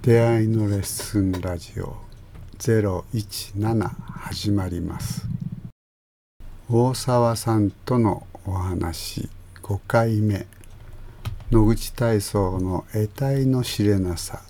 [0.00, 1.96] 出会いのレッスンラジオ。
[2.58, 5.26] 017始まります。
[6.70, 9.28] 大沢さんとのお話。
[9.60, 10.46] 5回目。
[11.50, 14.40] 野口体操の得体の知れなさ。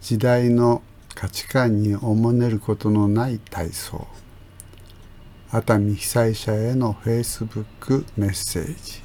[0.00, 0.80] 時代の
[1.16, 4.06] 価値観におもねることのない体操。
[5.50, 8.99] 熱海被災者へのフェイスブックメッセージ。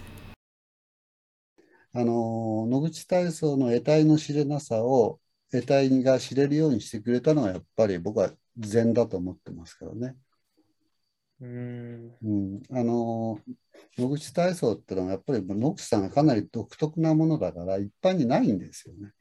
[1.96, 10.18] あの野口体操の得体の知れなさを得体が知れるようにしてくれたのはやっぱり僕は善だと思ってますからね。
[11.40, 13.40] うんうん、あの
[13.98, 19.12] 野口体操ってのはやっぱり野口さんがかなり独特なものだから一般にないんですよね。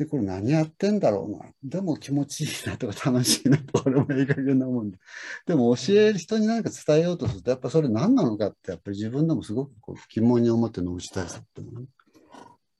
[0.00, 1.44] で、これ何やってんだろうな。
[1.62, 4.96] でも気持ちいいなとか楽しいなとか、俺もいい加減なもんで。
[5.46, 11.68] でも教える人に何か伝えようとすると、やっぱそれ何なのかって、やっぱり自分でもすごくこう疑問に思って野口体操ってね。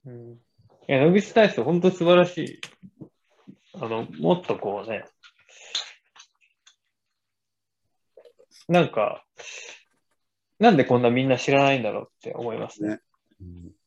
[0.07, 0.37] うん、い
[0.87, 2.61] や、野口体操、本当素晴らしい。
[3.75, 5.05] あの、もっとこうね、
[8.67, 9.27] なんか、
[10.59, 12.89] なんでこんなみんな知らないんだろうって思いますね。
[12.89, 13.01] ね
[13.43, 13.80] うん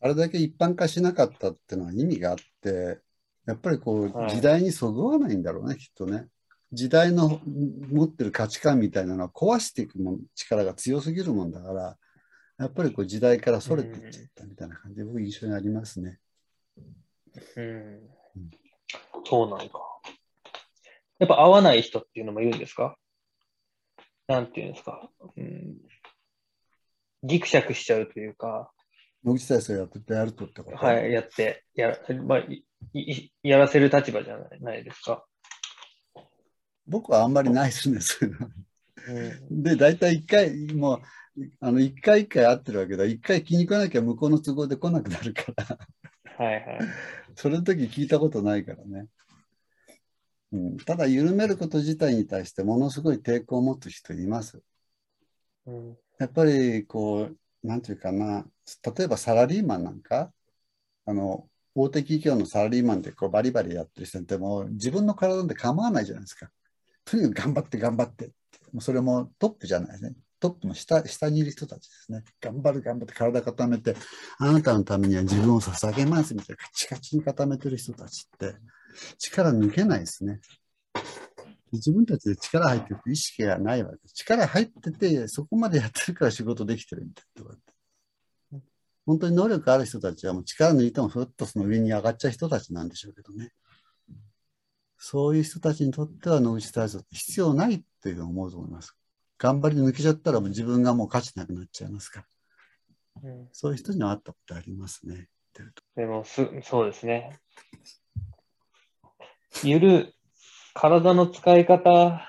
[0.00, 3.00] あれだけ一般化しなかったっていうのは意味があって、
[3.46, 6.26] やっぱりこう、時代にそぐわないんだろうね、きっとね。
[6.72, 11.96] 時代の持ってる価値観みたいなのは壊していくも力が強すぎるもんだから、
[12.58, 16.18] やっぱりこう時代からそれていっちゃったみたいな感じで、僕印象にありますね。
[17.56, 18.00] うん。
[19.24, 19.80] そうなんか。
[21.18, 22.96] やっぱ合わない人っていうのもいるんですか？
[24.26, 25.08] なんていうんですか？
[25.36, 25.76] うん。
[27.22, 28.72] ギクシャクしちゃうというか、
[29.26, 32.38] 野口体操やっててやるとってことはい、やって、や,、まあ、
[32.94, 35.26] いやらせる立場じゃないないですか。
[36.86, 38.48] 僕はあんまりないですね、そういうの。
[39.08, 41.00] うん、で、大体一回、もう、
[41.58, 43.04] あの、一回一回会ってるわけだ。
[43.04, 45.78] 一回気に食わなきゃ向こうの都合で来なくなるから。
[46.38, 46.64] はいはい。
[47.34, 49.08] それの時聞いたことないからね。
[50.52, 54.62] うん、ただ、緩めること自体に対してものすごい抵抗を持つ人います。
[55.66, 58.46] うん、やっぱり、こう、なんていうかな、
[58.96, 60.32] 例えばサラリーマンなんか、
[61.04, 66.50] あの、大手企業のサラリーマンでこうバリバリやってる人っても自分の体で構わないじゃないですか。
[67.04, 68.30] とにかく頑張って頑張って
[68.72, 70.14] もうそれもトップじゃないですね。
[70.40, 72.24] トップの下下にいる人たちですね。
[72.40, 73.94] 頑張る頑張って体固めて、
[74.38, 78.54] あなたのためには自分を捧げますみたいなカチカチに固めてる人たちって
[79.18, 80.40] 力抜けないですね。
[81.72, 83.98] 自分たちで力入ってるって意識がないわけ。
[84.14, 88.60] 力入ってて、そこまでやってるから仕事できてるみたいな。
[89.04, 93.52] 本当に能力ある人たちはもう力抜いてもふっとその上に上がっちゃう人たちなんでしょうけどね。
[94.98, 98.96] そういう人たちにとっては野口体操って必要ないっていうう思うと思います。
[99.38, 102.26] 頑張り抜けちゃったらもう自分がもう価値なくなっちゃいますから。
[103.52, 105.28] そういう人には会ったことありますね。
[105.94, 107.38] でもす、そうですね。
[109.62, 110.14] ゆる、
[110.76, 112.20] 体の使い方、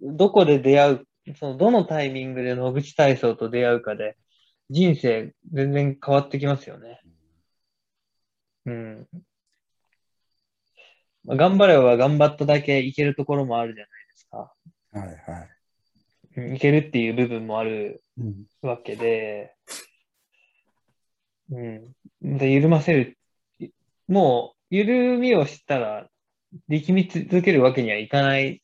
[0.00, 1.06] どこで出会う、
[1.36, 4.16] そのどのタイミングで野口体操と出会うかで、
[4.70, 7.00] 人生全然変わってきますよね。
[8.66, 9.08] うん。
[11.24, 14.54] まあ、頑張れば頑張っただけいけるところもあるじゃないですか。
[14.92, 16.56] はいはい。
[16.56, 18.04] いけるっていう部分もある
[18.62, 19.56] わけで、
[21.50, 22.38] うん。
[22.38, 23.18] で、緩ませる。
[24.06, 26.08] もう、緩みをしたら、
[26.68, 28.62] 力み続けるわけにはいかない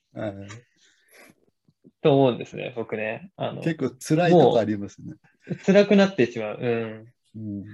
[2.02, 3.30] と思うんですね、僕ね。
[3.36, 5.14] あの結構辛いとこありますね。
[5.64, 6.58] 辛くなってしまう。
[6.60, 7.64] うん。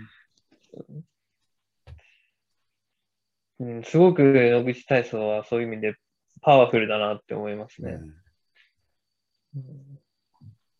[3.60, 5.97] うん、うん、すごく野口体操はそういう意味で
[6.41, 7.98] パワフルだなって思いますね。
[9.54, 9.62] うん、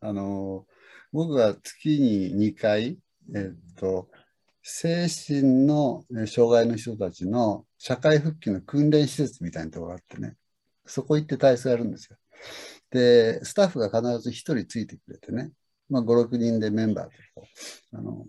[0.01, 0.67] あの
[1.13, 2.99] 僕は月に2回、
[3.35, 4.11] えっと、
[4.67, 10.37] 精神の障害の人たちの社会復帰の訓練施設みたいなところがあってね、
[10.87, 12.17] そこ行って体操やるんですよ。
[12.91, 15.51] で、スタッフが必ず1人ついてくれてね、
[15.91, 17.47] まあ、5、6人でメンバーでこ
[17.93, 18.25] う、あの、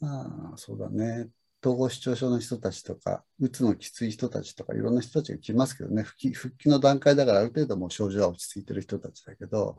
[0.00, 1.28] まあ、そうだね、
[1.64, 9.78] 統合失調症の人たちとか、うつのきつい人たちとか、いろんな人たちが来ますけどね、復帰復帰の段階だから、ある程度もう症状は落ち着いてる人たちだけど、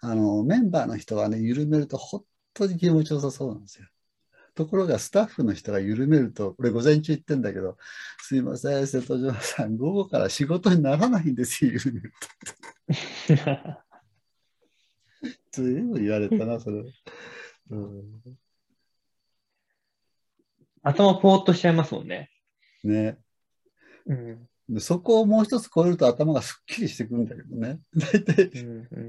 [0.00, 2.24] あの、メンバーの人がね、緩めると本
[2.54, 3.88] 当に気持ちよさそうなんですよ。
[4.58, 7.78] ところがスタッフの人が緩めると、これ午前中言ってんだけど、
[8.20, 12.12] すいません、瀬戸島さん、午後から仕事にならないんですよ、緩める
[13.22, 13.38] と。
[15.52, 16.82] ずいぶん言われたな、それ。
[17.70, 18.02] うん、
[20.82, 22.28] 頭ぽーっとしちゃいますもんね。
[22.82, 23.16] ね。
[24.06, 27.78] うん、でそこをもう一つ超えると頭がすっきりしてくるんだけどね。
[27.94, 28.50] 大体、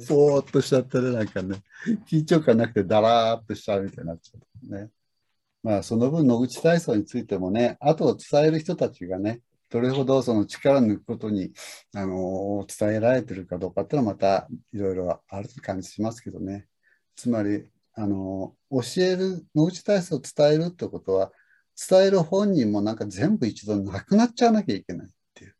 [0.07, 1.63] ぽーっとしちゃったらなんかね、
[2.07, 4.92] 緊張感なくてだらーっとしちゃうみたいになっちゃうね。
[5.64, 11.52] まあ、その分、野口体操についてもね、後を伝える人たちがね、どれほどその力抜くことに、
[11.94, 16.68] あの伝えられてるかどうかっていうのはまたいろいろある感じしますけどね。
[17.16, 21.32] つまり、あの教える、野口体操を伝えるってことは、
[21.90, 25.56] 伝える本人もなんか全部一度なくなっちゃわなきゃいけないっていう。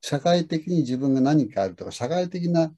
[0.00, 2.72] 社会的に自分が何かあるとか、社会的な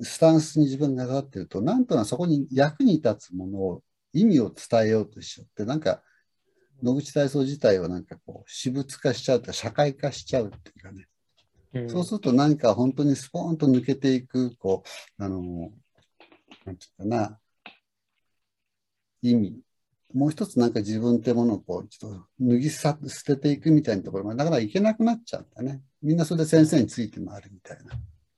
[0.00, 6.02] スタンスに自分が立ってると、なんとなくそこに役に立つものを、意味を伝えようとしちゃって、なんか、
[6.82, 11.06] 野口体操自体はなんかこう、私物化しちゃうと社会化しちゃうっていうかね。
[11.74, 14.82] うん、そうすると何か本当にスポーンと抜けていく、こ
[15.18, 15.72] う、あの、
[16.64, 17.38] なんていうかな、
[19.22, 19.60] 意味。
[20.12, 22.94] もう一つなんか自分ってものをこう、ちょっと脱ぎ捨
[23.24, 25.80] てていくみたいなところまで、だからいけなくなっちゃうんだね。
[26.02, 27.92] みんなそれで先生について回るみたいな。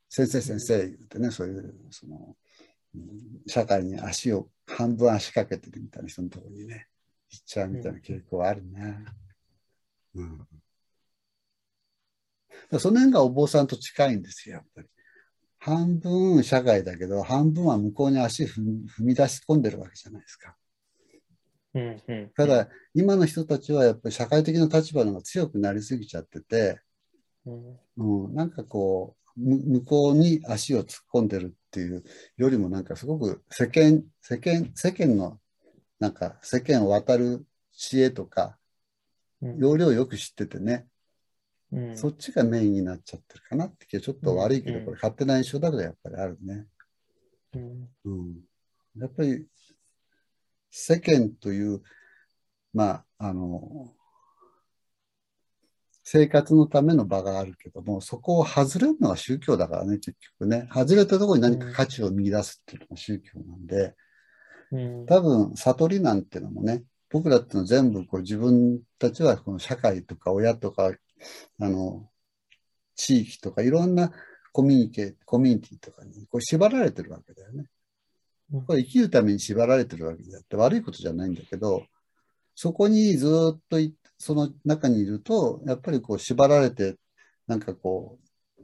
[0.09, 2.37] 先生先生言ってね、そういう、その、
[3.49, 6.89] 社会に足を、半分足かけてるみたいな人のところにね、
[7.31, 9.05] 行っちゃうみたいな傾向はあるね。
[10.15, 10.49] うん。
[12.79, 14.89] その辺がお坊さんと近いんですよ、やっぱり。
[15.59, 18.63] 半分社会だけど、半分は向こうに足踏
[19.01, 20.57] み出し込んでるわけじゃないですか。
[21.75, 26.81] うんうん、ただ、今の人たちはやっぱり社会的な立場の方が強くなりすぎちゃってて、
[27.47, 32.05] うん、うん、なんかこう、向こうに足を突っ込んでるっていう
[32.37, 35.39] よりもなんかすごく世間、世間、世間の
[35.99, 38.59] なんか世間を渡る知恵とか、
[39.59, 40.87] 要領をよく知っててね、
[41.73, 46.67] うん、そっちがメインになっちゃってるかなってちょっと悪いけど、これ勝手な印象だけどやっぱりあるね。
[47.55, 48.41] うん、うん、
[48.97, 49.47] やっぱり
[50.71, 51.83] 世間という、
[52.73, 53.93] まあ、あの、
[56.17, 60.69] 生活のための場があるけども、そこを外れるのが宗教だからね、結局ね。
[60.73, 63.97] 外れたところに何か価値を見出すっていうのが宗教なんで、
[64.71, 70.93] うん、多分、悟りなんてのもね、僕らってのは全部こう自分たちはこの社会とか親とか、
[71.59, 72.09] あの、
[72.95, 74.13] 地域とかいろんな
[74.53, 77.65] コミュニケコミュニティとかにこう縛られてるわけだよね。
[78.69, 81.85] これ生きるために縛られてるわけであって悪いことじゃないんだけど、
[82.55, 83.79] そこにずっと
[84.19, 86.97] その中にいると、やっぱりこう縛られて、
[87.47, 88.19] なんかこ
[88.59, 88.63] う、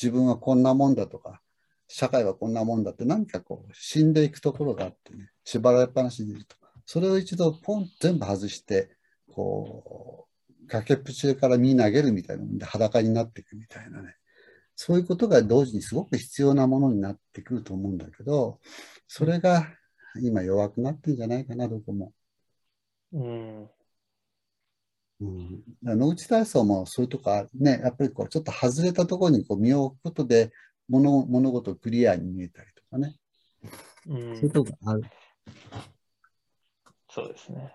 [0.00, 1.42] 自分はこんなもんだとか、
[1.88, 6.56] 社会はこんなもんだって何かこう死んでいくところがあってね、縛られっぱなしでいると。
[6.86, 8.90] それを一度ポン全部外して、
[9.32, 14.14] こう、崖っぷちから身投げるみたいなもんで裸になっていくみたいなね。
[14.76, 18.60] そういうことが同時にすごく必要なものになってくると思うんだけど、
[19.08, 19.66] それが
[20.22, 22.12] 今弱くなってんじゃないかな、どこも。
[23.12, 23.70] うん。
[25.20, 30.52] うん、野口体操もそういうとこね、やっぱりこうちょっと外れたところにこう身を置くことで
[30.88, 33.16] 物物事クリアに見えたりとかね。
[34.06, 35.02] うん、そういうとこある。
[37.10, 37.74] そうですね。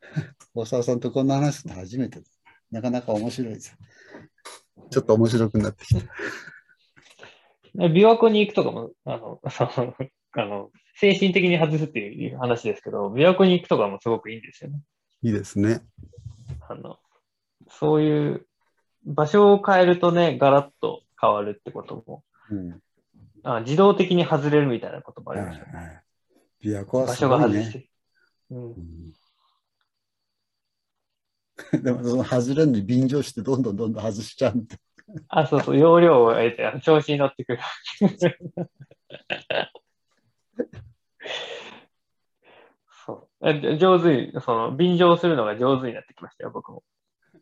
[0.54, 2.22] 大沢さんとこんな話すの初めて
[2.70, 3.76] なかなか面白いです。
[4.90, 6.00] ちょっと面白くなってきた。
[7.74, 9.40] 琵琶湖に行くとかも、あの、
[10.36, 14.80] あの、精神的に外すっていう話ですけど、琵琶湖に行くとかもすごくいいんですよね。
[15.22, 15.82] いいですね。
[16.68, 16.98] あの、
[17.68, 18.46] そういう
[19.04, 22.80] 場所を変えるとね、ガラッと変わるってことも、うん、
[23.42, 25.72] あ自動的に外れるみたいなこともありましたね。
[25.72, 26.02] はいはい、
[26.62, 27.88] 琵琶湖はね、場所が外して。
[28.50, 29.12] うん、うん、
[31.82, 34.66] でもその外れるのに便乗してどんどんどんどん外しちゃう。
[35.28, 37.58] あ、そうそう、容量を得て調子に乗ってくる。
[43.06, 46.82] そうえ上手に、その、便乗するのが上手になってきましたよ、僕も。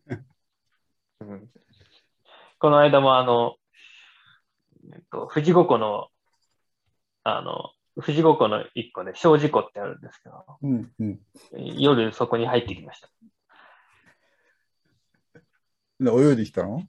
[1.21, 1.51] うん、
[2.59, 3.57] この間も、あの、
[4.93, 6.09] えっと、富士五湖の、
[7.23, 11.21] あの、富士五湖の一個で、小事湖ってあるんですけど、うんうん、
[11.79, 13.09] 夜そこに入ってきました。
[16.01, 16.83] 泳いできたの？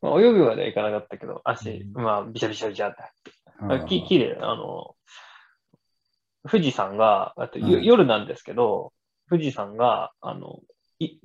[0.00, 3.30] まあ、泳ぐまではいかなかったけど、足、うん、まあ、びしゃびしゃびしゃって。
[3.30, 3.41] き
[4.06, 4.36] きれい。
[4.36, 4.94] あの、
[6.50, 8.92] 富士山が、あと、うん、夜なんですけど、
[9.28, 10.60] 富士山が、あの、
[10.98, 11.18] い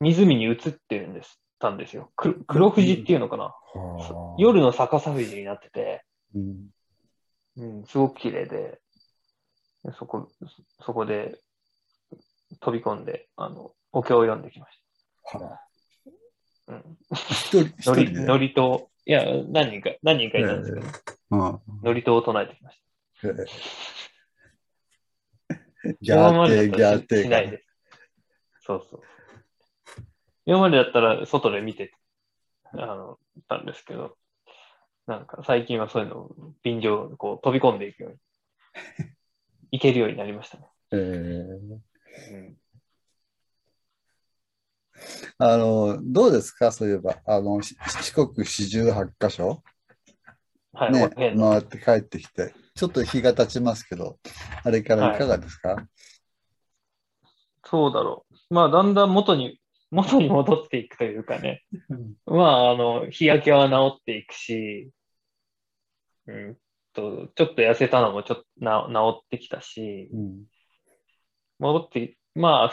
[0.00, 2.10] 湖に映ってるんです、たんですよ。
[2.16, 3.54] 黒富士っていうのかな。
[3.74, 6.68] うん、夜の逆さ富士になってて、うん、
[7.56, 8.80] うん、すごく綺麗で、
[9.98, 10.30] そこ、
[10.80, 11.38] そこで
[12.60, 14.78] 飛び込んで、あの、お経を読んできまし
[15.32, 15.38] た。
[15.38, 15.60] は
[16.66, 16.98] うん。
[17.12, 22.78] 一人、のり、のりと、いや、何人か、何人かいたんですけど、えー、のりとを唱えてきまし
[23.22, 23.28] た。
[23.28, 23.46] えー
[26.00, 27.22] ギャーテー、ギャーテー。
[27.24, 27.64] しないです。
[28.62, 29.02] そうそう。
[30.46, 31.92] 今までだったら外で見て
[32.72, 33.18] あの
[33.48, 34.16] たんですけど、
[35.06, 38.18] なんか最近はそういうのを便乗、こう飛び込んでいくように
[39.72, 40.66] いけるようになりましたね。
[40.92, 41.78] えー
[42.32, 42.56] うん
[45.38, 46.72] あの、どうですか？
[46.72, 47.76] そういえば、あの、四
[48.14, 49.62] 国四十八箇所、
[50.72, 54.18] はい、ね、回って帰ってきて、ちょっと日が経ちますけど、
[54.64, 55.18] あれからい。
[55.18, 55.84] かがですか、はい、
[57.64, 58.54] そうだろう。
[58.54, 59.60] まあ、だんだん元に、
[59.90, 61.62] 元に戻っていくというかね。
[62.26, 64.90] まあ、あの、日焼けは治っていくし、
[66.26, 66.58] うん
[66.94, 70.44] と、ちょっと痩せたのもちょっとな治ってきたし、うん、
[71.58, 72.70] 戻って、ま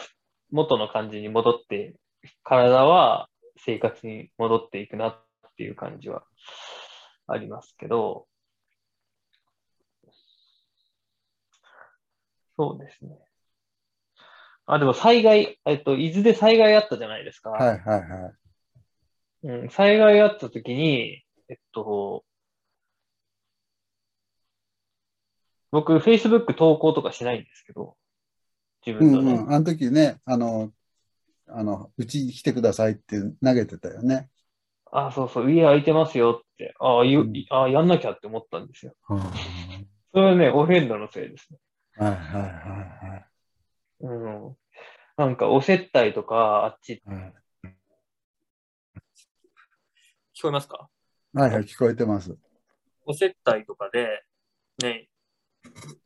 [0.50, 1.96] 元の感じに戻って
[2.44, 5.24] 体は生活に戻っていくなっ
[5.56, 6.24] ていう感じは
[7.26, 8.26] ありますけど、
[12.56, 13.18] そうですね。
[14.66, 17.50] あ、でも災害、えっと、伊豆で災害あったじゃないですか。
[17.50, 18.32] はいはいはい。
[19.44, 22.24] うん、災害あった時に、えっと、
[25.72, 27.96] 僕、Facebook 投稿とかしないんですけど、
[28.86, 29.32] 自分のね。
[29.32, 30.70] うんうん、あの時ね、あの、
[31.48, 34.30] あの、うちに来てくださいって投げてたよね。
[34.90, 38.94] あそうそう、家空いてますよって、ああ、うん、あやんなきゃって思ったんですよ。
[39.08, 39.26] うん、そ
[40.14, 41.58] れはね、お遍路のせいですね。
[41.96, 42.50] はいはいはい
[43.10, 43.26] はい。
[44.00, 44.56] うん。
[45.16, 47.02] なんか、お接待とか、あっち。
[47.06, 47.34] はい、
[50.34, 50.90] 聞こえますか？
[51.32, 52.36] はいはい、聞こえてます。
[53.06, 54.22] お接待とかで、
[54.82, 55.08] ね、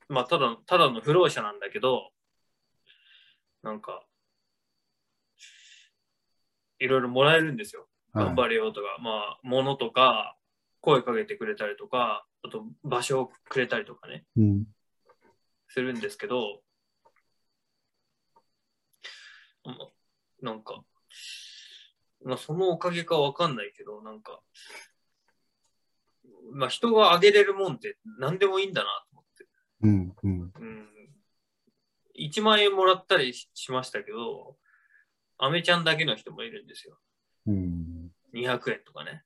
[0.08, 2.10] まあ、ただ、ただの不老者なんだけど、
[3.64, 4.05] なんか、
[6.78, 7.88] いろいろもらえるんですよ。
[8.14, 10.36] 頑張れよとか、はい、まあ、物とか、
[10.80, 14.64] 声かけてくれたりとか、あと場所をくれたりとかね、うん、
[15.68, 16.62] するんですけど、
[20.42, 20.84] なんか、
[22.24, 24.40] まあ、そのおかげかわかんないけど、なんか、
[26.52, 29.46] まあ、人があげれるもんって何でもいいんだなと思って。
[29.82, 30.88] うんうん、うん、
[32.18, 34.56] 1万円もらったりしましたけど、
[35.38, 36.98] アメちゃんだけの人もいるんですよ。
[37.46, 39.22] うん、200円とかね。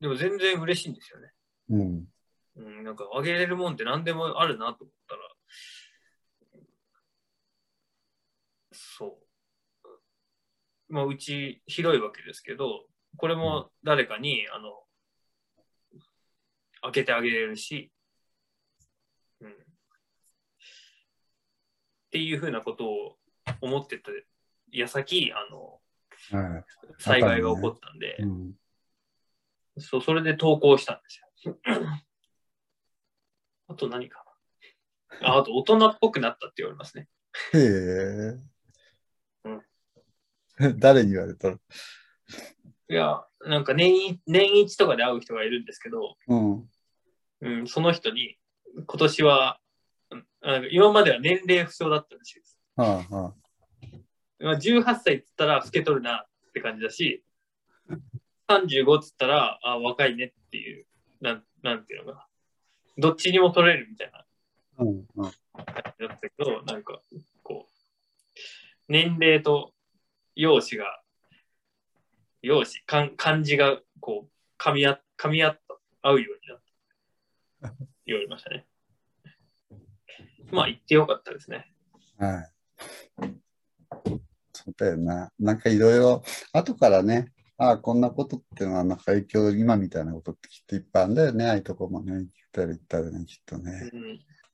[0.00, 1.32] でも全然嬉しいんですよね。
[1.70, 2.04] うん。
[2.56, 5.20] うん、なんかあげれるもんって何でもあるなと思ったら、
[8.72, 9.18] そ
[9.84, 9.92] う。
[10.88, 12.86] まあ、うち広いわけですけど、
[13.16, 14.82] これも誰かに、あの、
[16.82, 17.92] 開けてあげれるし、
[19.40, 19.50] うん。
[19.50, 19.54] っ
[22.10, 23.16] ていうふうなことを
[23.60, 24.10] 思ってた
[24.72, 25.80] 矢先、あの、
[26.30, 26.64] はい、
[26.98, 28.52] 災害が起こったんで、ねうん、
[29.78, 31.58] そう、それで投稿したんですよ。
[33.68, 34.24] あと何か
[35.20, 37.08] なああと大人っぽくなったって言われますね。
[37.52, 38.38] へえ。
[39.44, 39.62] うん。
[40.78, 41.58] 誰に言われたの？
[42.88, 46.68] いや、なんか年年一とかで会う人がいるんですけど、うん、
[47.40, 48.38] うん、その人に
[48.86, 49.60] 今年は、
[50.70, 52.58] 今までは年齢不詳だったらしいです。
[52.76, 53.34] はあはあ、まあ、
[54.42, 57.24] 18歳っつったら老けとるなって感じだし、
[58.48, 60.86] 35っつったら、あ若いねっていう、
[61.20, 62.26] なん、なんていうのかな。
[62.98, 64.26] どっちにも取れるみたいな
[64.76, 65.06] 感
[65.98, 67.00] じだったけど、なんか、
[67.42, 67.72] こう、
[68.88, 69.72] 年齢と
[70.34, 71.00] 容姿が、
[72.42, 77.86] 容姿、かん漢字が、こう、噛み合、噛み合った、合うようになった。
[78.04, 78.66] 言われましたね。
[80.50, 81.72] まあ、言ってよかったですね。
[82.18, 83.41] はい。
[84.64, 85.32] そうだよな。
[85.38, 93.90] なんかいろいろ、後からね、ああ、こんなことっていうのは、なんか影響、今みたいなことってきっといっぱいあるんだよね、ああいうとこもね、行ったり行ったりね、きっとね。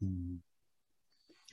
[0.00, 0.42] うん。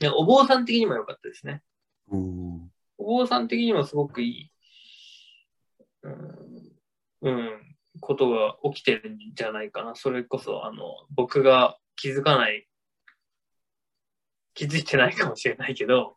[0.00, 1.62] うん、お坊さん的にも良かったですね。
[2.08, 4.50] うん、お坊さん的にもすごくいい、
[6.02, 6.76] うん、
[7.22, 9.94] うん、ことが起きてるんじゃないかな。
[9.94, 12.68] それこそ、あの、僕が気づかない、
[14.54, 16.16] 気づいてないかもしれないけど、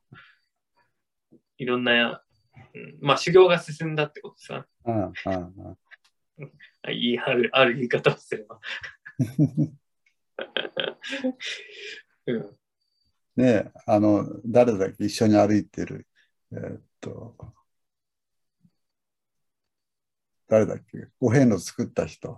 [1.57, 2.19] いろんなうん、
[3.01, 4.67] まあ修行が進んだってことですか。
[4.85, 5.13] うんうん
[6.39, 8.59] うん、 いいあるある言い方をすれば。
[12.27, 12.57] うん、
[13.35, 16.07] ねあの誰だっけ一緒に歩いてる
[16.51, 17.35] えー、っと
[20.47, 22.37] 誰だっけお遍路作った人。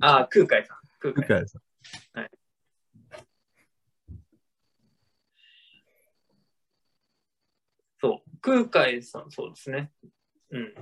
[0.00, 0.78] ああ空海さん。
[0.98, 1.58] 空海さ
[2.14, 2.18] ん。
[2.18, 2.30] はい
[8.40, 9.90] 空海さん、そうですね。
[10.50, 10.74] うん。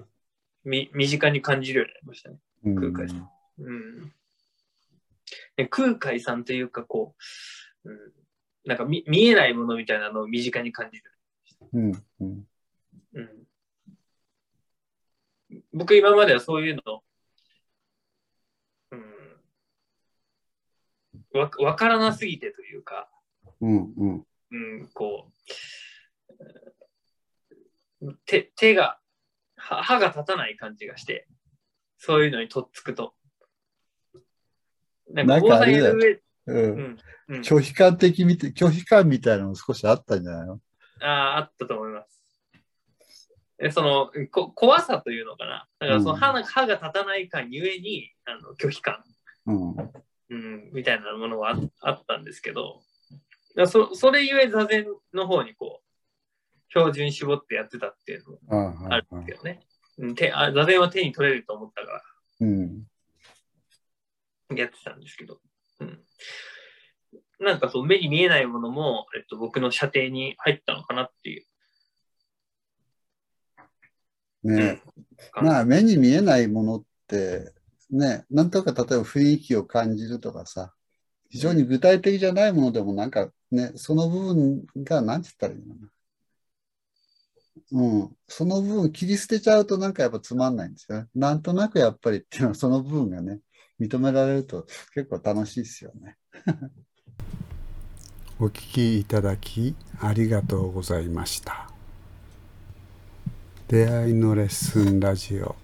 [0.64, 2.38] み、身近に感じるようになりましたね。
[2.74, 3.30] 空海さん。
[3.58, 4.12] うん。
[5.56, 7.14] で空海さんというか、こ
[7.84, 7.98] う、うん、
[8.64, 11.04] なんか見見えないものみたいなのを身近に感じる。
[11.72, 11.92] うん。
[12.20, 12.48] うん。
[13.14, 13.46] うん、
[15.72, 17.02] 僕、今まではそういうの、
[18.92, 18.96] う
[21.36, 23.08] ん、わわからなすぎてというか、
[23.60, 24.26] うんうん。
[24.50, 25.32] うん、こう、
[28.26, 28.98] 手、手が、
[29.56, 31.28] 歯が立たない感じがして、
[31.98, 33.14] そういうのにとっつくと。
[35.10, 35.94] なんかあれだよ。
[36.46, 36.98] うん。
[37.26, 40.60] うん、拒否感的みた拒否感みたいなの少しあったんじゃないの？
[41.00, 42.22] ああ、あったと思います。
[43.58, 45.66] えそのこ怖さというのかな？
[45.78, 49.02] だからその歯,、歯が立たない感ゆえにあの拒否感、
[49.46, 49.76] うん
[50.28, 52.82] うん、みたいなものはあったんですけど、
[53.66, 54.84] そそれゆえ座禅
[55.14, 55.73] の方にこう、
[56.74, 59.60] 標準絞ってやってたっていうのもあるんですけどね。
[59.98, 62.02] うん、手あ座禅は手に取れると思ったから、
[62.40, 62.84] うん、
[64.56, 65.38] やってたんですけど。
[65.80, 66.00] うん。
[67.40, 71.44] なんかそう目に見えないものも、えっと、僕の射程に入ったのかなっていう。
[74.42, 74.82] ね、
[75.40, 77.52] まあ目に見えないものって
[77.90, 80.74] ね、なんとか例えば雰囲気を感じるとかさ、
[81.30, 85.88] 非常に具体的じゃないものでもなんかね、その部分が何て言ったらいいのかな。
[87.74, 91.08] うん、その部分切り捨てちゃうとなんかやっぱつまんないんですよね。
[91.12, 93.40] なんとなくやっぱりっていうのはその部分がね、
[93.80, 94.64] 認められると
[94.94, 96.16] 結構楽しいですよね。
[98.38, 101.68] お聞きいただきありがとうございました。
[103.66, 105.56] 出会いのレッスンラジオ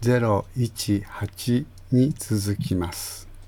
[0.00, 3.27] 018に続きます。